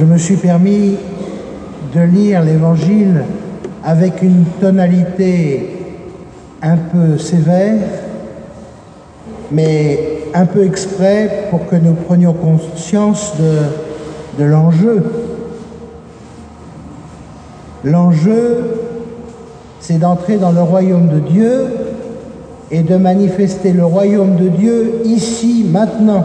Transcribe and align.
je 0.00 0.06
me 0.06 0.16
suis 0.16 0.36
permis 0.36 0.96
de 1.94 2.00
lire 2.00 2.42
l'Évangile 2.42 3.22
avec 3.84 4.22
une 4.22 4.46
tonalité 4.58 5.76
un 6.62 6.78
peu 6.78 7.18
sévère, 7.18 7.82
mais 9.52 10.22
un 10.32 10.46
peu 10.46 10.64
exprès 10.64 11.48
pour 11.50 11.66
que 11.66 11.76
nous 11.76 11.92
prenions 11.92 12.32
conscience 12.32 13.34
de, 14.38 14.42
l'enjeu. 14.42 15.04
L'enjeu, 17.84 18.56
c'est 19.80 19.98
d'entrer 19.98 20.38
dans 20.38 20.52
le 20.52 20.62
royaume 20.62 21.08
de 21.08 21.18
Dieu 21.18 21.66
et 22.70 22.82
de 22.82 22.96
manifester 22.96 23.74
le 23.74 23.84
royaume 23.84 24.36
de 24.36 24.48
Dieu 24.48 25.02
ici, 25.04 25.66
maintenant. 25.70 26.24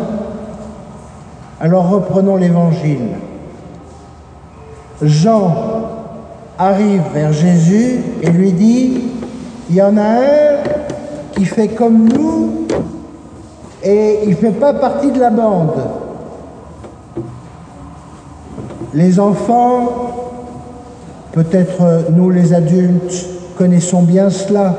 Alors 1.60 1.90
reprenons 1.90 2.38
l'évangile. 2.38 3.10
Jean 5.02 5.54
arrive 6.58 7.02
vers 7.14 7.34
Jésus 7.34 8.02
et 8.22 8.30
lui 8.30 8.54
dit, 8.54 9.04
il 9.70 9.76
y 9.76 9.82
en 9.82 9.98
a 9.98 10.04
un 10.04 10.58
qui 11.36 11.46
fait 11.46 11.68
comme 11.68 12.08
nous 12.08 12.68
et 13.84 14.20
il 14.24 14.30
ne 14.30 14.36
fait 14.36 14.52
pas 14.52 14.74
partie 14.74 15.12
de 15.12 15.20
la 15.20 15.30
bande. 15.30 15.74
Les 18.94 19.20
enfants, 19.20 19.90
peut-être 21.34 22.12
nous 22.12 22.30
les 22.30 22.54
adultes, 22.54 23.26
connaissons 23.58 24.02
bien 24.02 24.30
cela. 24.30 24.76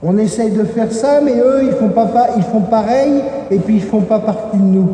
On 0.00 0.16
essaye 0.18 0.52
de 0.52 0.62
faire 0.64 0.92
ça, 0.92 1.20
mais 1.20 1.38
eux, 1.38 1.64
ils 1.64 1.72
font, 1.72 1.88
pas, 1.88 2.08
ils 2.36 2.42
font 2.44 2.60
pareil 2.60 3.22
et 3.50 3.58
puis 3.58 3.76
ils 3.76 3.82
font 3.82 4.02
pas 4.02 4.20
partie 4.20 4.58
de 4.58 4.62
nous. 4.62 4.90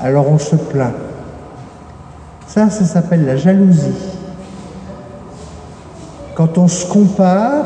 Alors 0.00 0.30
on 0.30 0.38
se 0.38 0.56
plaint. 0.56 0.94
Ça, 2.52 2.68
ça 2.68 2.84
s'appelle 2.84 3.24
la 3.24 3.36
jalousie. 3.36 3.94
Quand 6.34 6.58
on 6.58 6.68
se 6.68 6.86
compare 6.86 7.64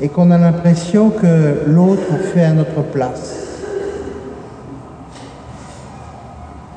et 0.00 0.08
qu'on 0.08 0.30
a 0.30 0.38
l'impression 0.38 1.10
que 1.10 1.64
l'autre 1.66 2.16
fait 2.32 2.44
à 2.44 2.52
notre 2.52 2.82
place. 2.82 3.34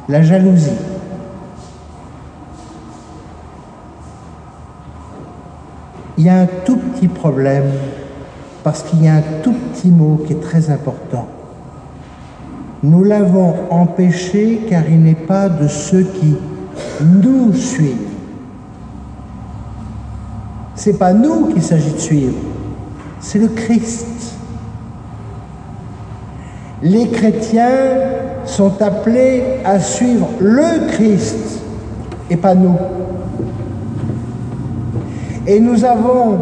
La 0.10 0.24
jalousie. 0.24 0.72
Il 6.18 6.24
y 6.24 6.30
a 6.30 6.40
un 6.40 6.48
tout 6.66 6.78
petit 6.78 7.08
problème 7.08 7.74
parce 8.64 8.82
qu'il 8.82 9.04
y 9.04 9.08
a 9.08 9.18
un 9.18 9.24
tout 9.44 9.54
petit 9.54 9.92
mot 9.92 10.24
qui 10.26 10.34
est 10.34 10.42
très 10.42 10.72
important. 10.72 11.28
Nous 12.82 13.04
l'avons 13.04 13.54
empêché 13.70 14.66
car 14.68 14.90
il 14.90 15.04
n'est 15.04 15.14
pas 15.14 15.48
de 15.48 15.68
ceux 15.68 16.02
qui 16.02 16.38
nous 17.02 17.54
suivent. 17.54 17.96
C'est 20.76 20.98
pas 20.98 21.14
nous 21.14 21.48
qu'il 21.48 21.62
s'agit 21.62 21.92
de 21.92 22.00
suivre, 22.00 22.38
c'est 23.20 23.40
le 23.40 23.48
Christ. 23.48 24.06
Les 26.84 27.08
chrétiens 27.08 27.72
sont 28.46 28.82
appelés 28.82 29.44
à 29.66 29.80
suivre 29.80 30.30
le 30.40 30.88
Christ 30.92 31.62
et 32.30 32.38
pas 32.38 32.54
nous. 32.54 32.78
Et 35.48 35.60
nous 35.60 35.84
avons 35.84 36.38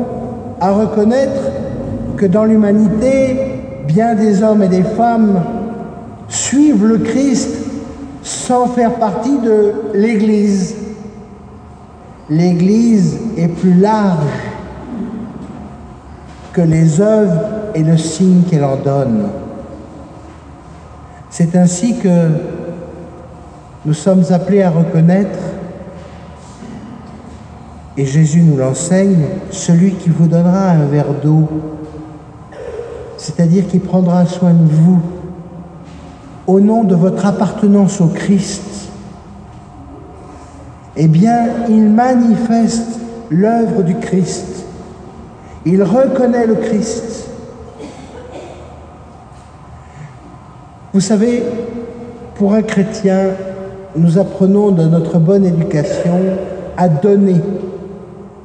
à 0.60 0.72
reconnaître 0.72 1.52
que 2.18 2.26
dans 2.26 2.44
l'humanité, 2.44 3.38
bien 3.88 4.16
des 4.16 4.44
hommes 4.44 4.64
et 4.64 4.68
des 4.68 4.84
femmes 4.84 5.42
suivent 6.28 6.86
le 6.86 6.98
Christ 6.98 7.65
sans 8.26 8.66
faire 8.66 8.96
partie 8.96 9.38
de 9.38 9.74
l'Église. 9.94 10.76
L'Église 12.28 13.20
est 13.38 13.48
plus 13.48 13.76
large 13.76 14.26
que 16.52 16.62
les 16.62 17.00
œuvres 17.00 17.40
et 17.76 17.84
le 17.84 17.96
signe 17.98 18.42
qu'elle 18.50 18.64
en 18.64 18.78
donne. 18.78 19.28
C'est 21.30 21.56
ainsi 21.56 22.00
que 22.00 22.30
nous 23.86 23.94
sommes 23.94 24.24
appelés 24.32 24.64
à 24.64 24.72
reconnaître 24.72 25.38
et 27.96 28.08
Jésus 28.08 28.42
nous 28.42 28.58
l'enseigne, 28.58 29.26
celui 29.52 29.92
qui 29.92 30.10
vous 30.10 30.26
donnera 30.26 30.70
un 30.70 30.86
verre 30.88 31.14
d'eau, 31.24 31.48
c'est-à-dire 33.18 33.68
qui 33.68 33.78
prendra 33.78 34.26
soin 34.26 34.54
de 34.54 34.68
vous, 34.68 35.00
au 36.48 36.60
nom 36.60 36.84
de 36.84 36.96
votre 36.96 37.26
appartenance 37.26 38.02
au 38.02 38.08
Christ, 38.08 38.90
eh 40.96 41.08
bien, 41.08 41.48
il 41.70 41.90
manifeste 41.90 43.00
l'œuvre 43.30 43.84
du 43.84 43.96
Christ. 43.96 44.66
Il 45.66 45.84
reconnaît 45.84 46.48
le 46.48 46.56
Christ. 46.56 47.28
Vous 50.94 51.02
savez, 51.02 51.44
pour 52.36 52.54
un 52.54 52.62
chrétien, 52.62 53.32
nous 53.96 54.18
apprenons 54.18 54.72
de 54.72 54.84
notre 54.84 55.18
bonne 55.18 55.46
éducation 55.46 56.20
à 56.78 56.88
donner 56.88 57.42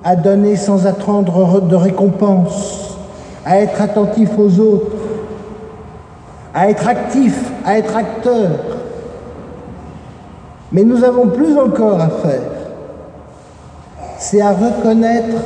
à 0.04 0.16
donner 0.16 0.56
sans 0.56 0.86
attendre 0.86 1.60
de 1.60 1.76
récompense, 1.76 2.96
à 3.44 3.60
être 3.60 3.80
attentif 3.80 4.30
aux 4.38 4.58
autres, 4.58 4.96
à 6.54 6.68
être 6.68 6.88
actif, 6.88 7.36
à 7.64 7.78
être 7.78 7.96
acteur. 7.96 8.50
Mais 10.72 10.84
nous 10.84 11.02
avons 11.04 11.28
plus 11.28 11.56
encore 11.58 12.00
à 12.00 12.08
faire. 12.08 12.50
C'est 14.18 14.40
à 14.40 14.52
reconnaître 14.52 15.36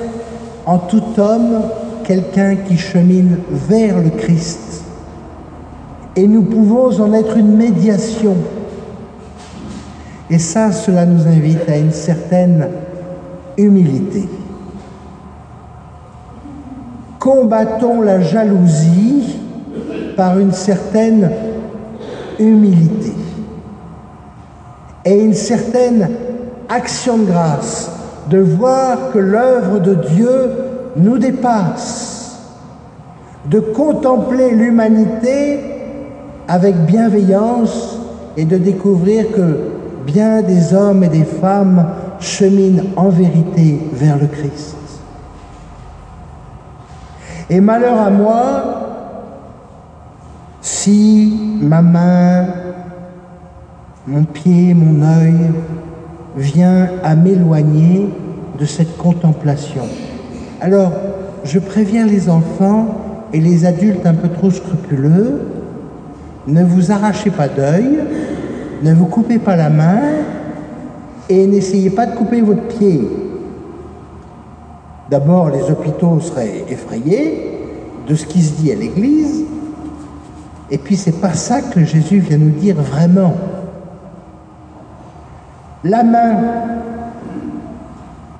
en 0.67 0.79
tout 0.79 1.03
homme 1.19 1.63
quelqu'un 2.05 2.57
qui 2.57 2.77
chemine 2.77 3.39
vers 3.51 3.99
le 4.01 4.11
Christ. 4.11 4.85
Et 6.17 6.27
nous 6.27 6.43
pouvons 6.43 7.01
en 7.01 7.13
être 7.13 7.37
une 7.37 7.57
médiation. 7.57 8.37
Et 10.31 10.39
ça, 10.39 10.73
cela 10.73 11.07
nous 11.07 11.27
invite 11.27 11.69
à 11.69 11.77
une 11.77 11.93
certaine 11.93 12.69
humilité 13.57 14.29
combattons 17.25 18.03
la 18.03 18.21
jalousie 18.21 19.14
par 20.17 20.39
une 20.39 20.53
certaine 20.53 21.31
humilité 22.39 23.13
et 25.05 25.21
une 25.21 25.35
certaine 25.35 26.09
action 26.69 27.19
de 27.19 27.25
grâce, 27.25 27.91
de 28.31 28.39
voir 28.39 29.13
que 29.13 29.19
l'œuvre 29.19 29.79
de 29.79 29.95
Dieu 29.95 30.51
nous 30.97 31.19
dépasse, 31.19 32.39
de 33.47 33.61
contempler 33.61 34.51
l'humanité 34.51 35.61
avec 36.49 36.75
bienveillance 36.87 37.99
et 38.37 38.45
de 38.45 38.57
découvrir 38.57 39.31
que 39.33 39.59
bien 40.07 40.43
des 40.43 40.75
hommes 40.75 41.05
et 41.05 41.09
des 41.09 41.25
femmes 41.25 41.87
cheminent 42.21 42.85
en 42.97 43.11
vérité 43.11 43.81
vers 43.93 44.19
le 44.19 44.27
Christ. 44.27 44.77
Et 47.51 47.61
malheur 47.61 48.01
à 48.01 48.11
moi 48.11 48.84
si 50.85 51.33
ma 51.63 51.81
main, 51.81 52.45
mon 54.07 54.25
pied, 54.25 54.75
mon 54.75 55.03
œil 55.03 55.51
vient 56.37 56.89
à 57.03 57.15
m'éloigner 57.15 58.11
de 58.59 58.67
cette 58.67 58.99
contemplation. 58.99 59.85
Alors, 60.61 60.93
je 61.43 61.59
préviens 61.59 62.05
les 62.05 62.29
enfants 62.29 63.29
et 63.33 63.41
les 63.41 63.65
adultes 63.65 64.05
un 64.05 64.13
peu 64.13 64.29
trop 64.29 64.51
scrupuleux, 64.51 65.41
ne 66.47 66.63
vous 66.63 66.93
arrachez 66.93 67.31
pas 67.31 67.49
d'œil, 67.49 68.01
ne 68.83 68.93
vous 68.93 69.07
coupez 69.07 69.39
pas 69.39 69.57
la 69.57 69.71
main 69.71 70.03
et 71.31 71.47
n'essayez 71.47 71.89
pas 71.89 72.05
de 72.05 72.15
couper 72.15 72.43
votre 72.43 72.69
pied. 72.79 73.09
D'abord, 75.11 75.49
les 75.49 75.63
hôpitaux 75.63 76.21
seraient 76.21 76.67
effrayés 76.69 77.53
de 78.07 78.15
ce 78.15 78.27
qui 78.27 78.43
se 78.43 78.61
dit 78.61 78.71
à 78.71 78.75
l'Église, 78.75 79.44
et 80.75 80.79
puis 80.79 80.97
c'est 80.97 81.21
pas 81.21 81.35
ça 81.35 81.61
que 81.61 81.85
Jésus 81.85 82.19
vient 82.19 82.37
nous 82.37 82.51
dire 82.51 82.75
vraiment. 82.75 83.33
La 85.85 86.03
main, 86.03 86.37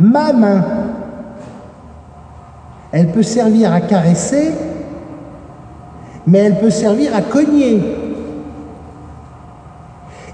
ma 0.01 0.33
main, 0.33 0.65
elle 2.91 3.13
peut 3.13 3.23
servir 3.23 3.73
à 3.73 3.81
caresser, 3.81 4.51
mais 6.27 6.39
elle 6.39 6.59
peut 6.59 6.71
servir 6.71 7.15
à 7.15 7.23
cogner. 7.23 7.81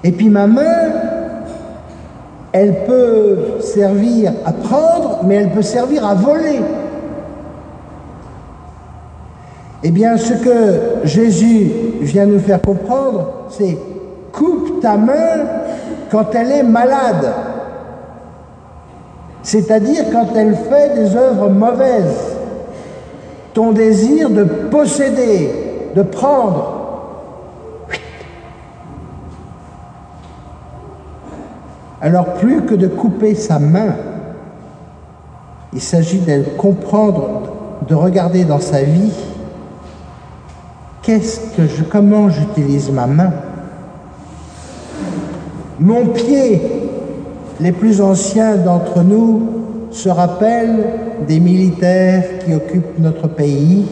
Et 0.02 0.12
puis 0.12 0.30
ma 0.30 0.46
main, 0.46 0.88
elle 2.52 2.86
peut 2.86 3.60
servir 3.60 4.32
à 4.46 4.52
prendre, 4.54 5.20
mais 5.26 5.34
elle 5.34 5.50
peut 5.50 5.60
servir 5.60 6.06
à 6.06 6.14
voler. 6.14 6.60
Eh 9.82 9.90
bien, 9.90 10.16
ce 10.18 10.34
que 10.34 11.06
Jésus 11.06 11.70
vient 12.00 12.26
nous 12.26 12.38
faire 12.38 12.60
comprendre, 12.60 13.46
c'est 13.50 13.76
coupe 14.32 14.80
ta 14.80 14.96
main 14.96 15.46
quand 16.10 16.34
elle 16.34 16.50
est 16.50 16.62
malade, 16.62 17.32
c'est-à-dire 19.42 20.04
quand 20.12 20.26
elle 20.36 20.54
fait 20.54 20.94
des 20.94 21.16
œuvres 21.16 21.48
mauvaises. 21.48 22.36
Ton 23.54 23.72
désir 23.72 24.30
de 24.30 24.44
posséder, 24.44 25.50
de 25.96 26.02
prendre, 26.02 26.80
Alors 32.00 32.34
plus 32.34 32.62
que 32.62 32.74
de 32.74 32.86
couper 32.86 33.34
sa 33.34 33.58
main, 33.58 33.94
il 35.72 35.82
s'agit 35.82 36.20
de 36.20 36.42
comprendre, 36.56 37.42
de 37.86 37.94
regarder 37.94 38.44
dans 38.44 38.58
sa 38.58 38.82
vie 38.82 39.12
comment 41.90 42.28
j'utilise 42.28 42.90
ma 42.90 43.06
main? 43.06 43.32
Mon 45.78 46.06
pied, 46.06 46.60
les 47.60 47.72
plus 47.72 48.00
anciens 48.00 48.56
d'entre 48.56 49.02
nous 49.02 49.42
se 49.90 50.08
rappellent 50.08 50.84
des 51.26 51.40
militaires 51.40 52.24
qui 52.44 52.54
occupent 52.54 52.98
notre 52.98 53.28
pays 53.28 53.86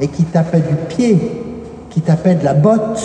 et 0.00 0.08
qui 0.08 0.24
tapaient 0.24 0.60
du 0.60 0.74
pied, 0.88 1.42
qui 1.90 2.00
tapaient 2.00 2.36
de 2.36 2.44
la 2.44 2.54
botte. 2.54 3.02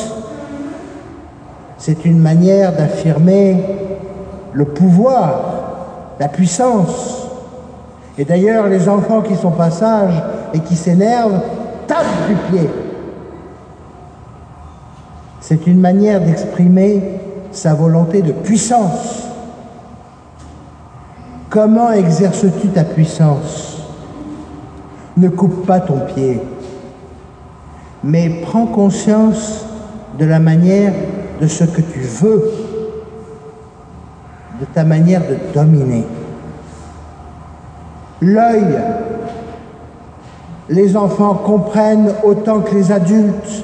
C'est 1.78 2.06
une 2.06 2.20
manière 2.20 2.74
d'affirmer 2.74 3.58
le 4.54 4.66
pouvoir, 4.66 6.16
la 6.20 6.30
puissance. 6.30 7.28
Et 8.18 8.24
d'ailleurs, 8.24 8.68
les 8.68 8.88
enfants 8.88 9.22
qui 9.22 9.36
sont 9.36 9.52
pas 9.52 9.72
sages 9.72 10.24
et 10.54 10.60
qui 10.60 10.76
s'énervent 10.76 11.42
tapent 11.86 12.28
du 12.30 12.36
pied. 12.50 12.70
C'est 15.48 15.68
une 15.68 15.80
manière 15.80 16.22
d'exprimer 16.22 17.04
sa 17.52 17.76
volonté 17.76 18.24
de 18.24 18.32
puissance. 18.32 19.28
Comment 21.52 21.92
exerces-tu 21.92 22.70
ta 22.70 22.84
puissance? 22.84 23.78
Ne 25.16 25.30
coupe 25.30 25.68
pas 25.68 25.80
ton 25.80 26.00
pied, 26.00 26.42
mais 28.04 28.42
prends 28.42 28.66
conscience 28.66 29.68
de 30.18 30.26
la 30.26 30.40
manière 30.40 30.94
de 31.40 31.46
ce 31.46 31.64
que 31.64 31.82
tu 31.82 32.00
veux 32.00 32.52
de 34.60 34.66
ta 34.74 34.84
manière 34.84 35.22
de 35.22 35.38
dominer. 35.54 36.06
L'œil, 38.20 38.80
les 40.70 40.98
enfants 40.98 41.36
comprennent 41.36 42.14
autant 42.24 42.62
que 42.62 42.74
les 42.74 42.92
adultes 42.92 43.64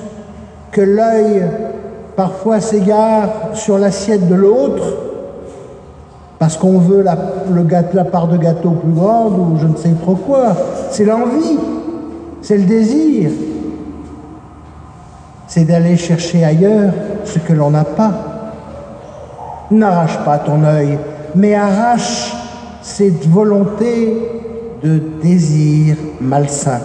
que 0.72 0.82
l'œil 0.82 1.44
parfois 2.22 2.62
s'égare 2.62 3.30
sur 3.54 3.80
l'assiette 3.80 4.28
de 4.28 4.36
l'autre 4.36 4.84
parce 6.38 6.56
qu'on 6.56 6.78
veut 6.78 7.02
la, 7.02 7.16
part 8.04 8.28
de 8.28 8.38
gâteau 8.38 8.70
plus 8.70 8.92
grande 8.92 9.40
ou 9.40 9.58
je 9.60 9.66
ne 9.66 9.76
sais 9.76 9.96
trop 10.00 10.14
quoi. 10.14 10.56
C'est 10.92 11.04
l'envie, 11.04 11.58
c'est 12.44 12.60
le 12.60 12.66
désir, 12.66 13.32
c'est 15.48 15.64
d'aller 15.64 15.98
chercher 15.98 16.46
ailleurs 16.46 16.94
ce 17.26 17.40
que 17.40 17.54
l'on 17.54 17.72
n'a 17.72 17.86
pas. 17.86 18.12
N'arrache 19.72 20.24
pas 20.24 20.38
ton 20.38 20.64
œil, 20.64 21.00
mais 21.34 21.56
arrache 21.56 22.36
cette 22.84 23.28
volonté 23.28 24.16
de 24.84 25.02
désir 25.24 25.96
malsain. 26.20 26.82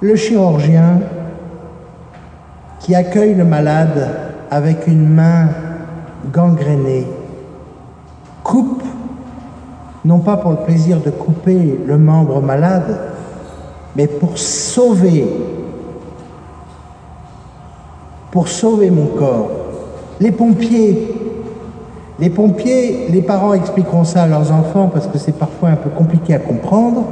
Le 0.00 0.16
chirurgien 0.16 1.00
qui 2.88 2.94
accueille 2.94 3.34
le 3.34 3.44
malade 3.44 4.08
avec 4.50 4.86
une 4.86 5.06
main 5.06 5.48
gangrénée 6.32 7.06
coupe, 8.42 8.82
non 10.06 10.20
pas 10.20 10.38
pour 10.38 10.52
le 10.52 10.56
plaisir 10.56 10.98
de 11.04 11.10
couper 11.10 11.78
le 11.86 11.98
membre 11.98 12.40
malade, 12.40 12.98
mais 13.94 14.06
pour 14.06 14.38
sauver 14.38 15.26
pour 18.30 18.48
sauver 18.48 18.90
mon 18.90 19.08
corps. 19.08 19.50
Les 20.18 20.30
pompiers, 20.32 21.14
les 22.18 22.30
pompiers, 22.30 23.08
les 23.10 23.20
parents 23.20 23.52
expliqueront 23.52 24.04
ça 24.04 24.22
à 24.22 24.26
leurs 24.26 24.50
enfants 24.50 24.88
parce 24.90 25.08
que 25.08 25.18
c'est 25.18 25.38
parfois 25.38 25.68
un 25.68 25.76
peu 25.76 25.90
compliqué 25.90 26.32
à 26.34 26.38
comprendre, 26.38 27.04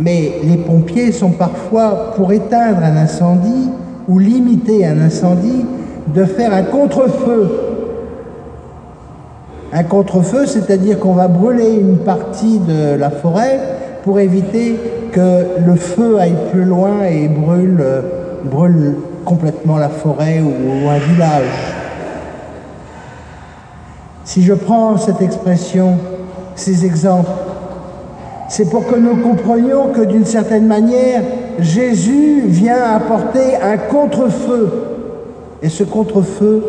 mais 0.00 0.40
les 0.42 0.56
pompiers 0.56 1.12
sont 1.12 1.30
parfois, 1.30 2.12
pour 2.16 2.32
éteindre 2.32 2.82
un 2.82 2.96
incendie 2.96 3.70
ou 4.08 4.18
limiter 4.18 4.86
un 4.86 5.00
incendie, 5.00 5.64
de 6.14 6.24
faire 6.24 6.52
un 6.52 6.62
contre-feu. 6.62 7.50
Un 9.72 9.82
contre-feu, 9.82 10.46
c'est-à-dire 10.46 10.98
qu'on 10.98 11.14
va 11.14 11.28
brûler 11.28 11.74
une 11.74 11.98
partie 11.98 12.58
de 12.60 12.94
la 12.96 13.10
forêt 13.10 13.60
pour 14.04 14.20
éviter 14.20 14.76
que 15.12 15.44
le 15.66 15.74
feu 15.74 16.18
aille 16.18 16.36
plus 16.52 16.64
loin 16.64 17.02
et 17.04 17.28
brûle, 17.28 18.94
complètement 19.24 19.78
la 19.78 19.88
forêt 19.88 20.40
ou, 20.40 20.88
un 20.88 20.98
village. 20.98 21.74
Si 24.24 24.42
je 24.42 24.54
prends 24.54 24.96
cette 24.98 25.20
expression, 25.20 25.98
ces 26.54 26.84
exemples, 26.84 27.30
c'est 28.48 28.70
pour 28.70 28.86
que 28.86 28.94
nous 28.94 29.16
comprenions 29.16 29.88
que 29.88 30.02
d'une 30.02 30.24
certaine 30.24 30.66
manière, 30.66 31.22
Jésus 31.58 32.42
vient 32.46 32.94
apporter 32.94 33.56
un 33.56 33.76
contre-feu. 33.76 34.68
Et 35.62 35.68
ce 35.68 35.84
contre-feu, 35.84 36.64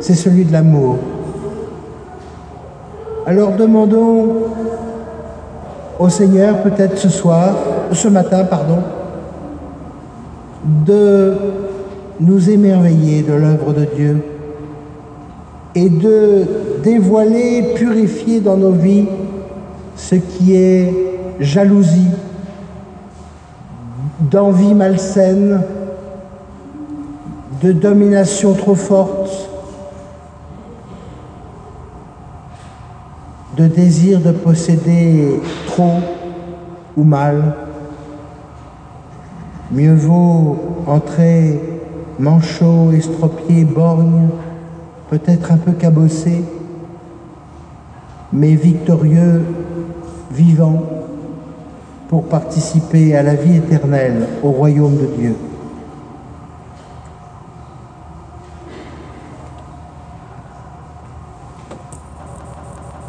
c'est 0.00 0.14
celui 0.14 0.44
de 0.44 0.52
l'amour. 0.52 0.96
Alors 3.26 3.52
demandons 3.52 4.28
au 5.98 6.08
Seigneur, 6.08 6.62
peut-être 6.62 6.96
ce 6.96 7.08
soir, 7.08 7.56
ce 7.92 8.08
matin, 8.08 8.44
pardon, 8.44 8.78
de 10.86 11.34
nous 12.20 12.50
émerveiller 12.50 13.22
de 13.22 13.32
l'œuvre 13.32 13.72
de 13.72 13.84
Dieu 13.96 14.22
et 15.74 15.88
de 15.88 16.44
dévoiler, 16.82 17.74
purifier 17.74 18.40
dans 18.40 18.56
nos 18.56 18.72
vies 18.72 19.06
ce 19.96 20.14
qui 20.14 20.54
est 20.54 20.92
jalousie, 21.40 22.08
d'envie 24.30 24.74
malsaine, 24.74 25.62
de 27.62 27.72
domination 27.72 28.54
trop 28.54 28.74
forte, 28.74 29.48
de 33.56 33.66
désir 33.66 34.20
de 34.20 34.32
posséder 34.32 35.40
trop 35.66 36.00
ou 36.96 37.04
mal. 37.04 37.54
Mieux 39.70 39.94
vaut 39.94 40.84
entrer 40.86 41.60
manchot, 42.18 42.92
estropié, 42.92 43.64
borgne, 43.64 44.28
peut-être 45.10 45.52
un 45.52 45.56
peu 45.56 45.72
cabossé, 45.72 46.44
mais 48.32 48.54
victorieux, 48.54 49.44
vivant, 50.30 50.82
pour 52.08 52.24
participer 52.24 53.14
à 53.14 53.22
la 53.22 53.34
vie 53.34 53.56
éternelle 53.56 54.26
au 54.42 54.50
royaume 54.50 54.96
de 54.96 55.06
Dieu. 55.18 55.36